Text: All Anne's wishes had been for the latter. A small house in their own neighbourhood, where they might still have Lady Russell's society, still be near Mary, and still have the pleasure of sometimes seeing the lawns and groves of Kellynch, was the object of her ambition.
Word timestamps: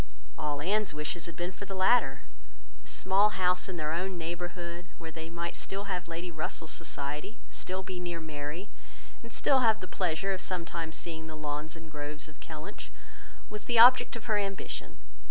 All 0.35 0.63
Anne's 0.63 0.95
wishes 0.95 1.27
had 1.27 1.35
been 1.35 1.51
for 1.51 1.65
the 1.65 1.75
latter. 1.75 2.23
A 2.83 2.87
small 2.87 3.29
house 3.37 3.69
in 3.69 3.75
their 3.75 3.91
own 3.91 4.17
neighbourhood, 4.17 4.87
where 4.97 5.11
they 5.11 5.29
might 5.29 5.55
still 5.55 5.83
have 5.83 6.07
Lady 6.07 6.31
Russell's 6.31 6.71
society, 6.71 7.37
still 7.51 7.83
be 7.83 7.99
near 7.99 8.19
Mary, 8.19 8.69
and 9.21 9.31
still 9.31 9.59
have 9.59 9.79
the 9.79 9.87
pleasure 9.87 10.33
of 10.33 10.41
sometimes 10.41 10.97
seeing 10.97 11.27
the 11.27 11.35
lawns 11.37 11.75
and 11.75 11.91
groves 11.91 12.27
of 12.27 12.39
Kellynch, 12.39 12.91
was 13.47 13.65
the 13.65 13.77
object 13.77 14.15
of 14.15 14.25
her 14.25 14.39
ambition. 14.39 14.97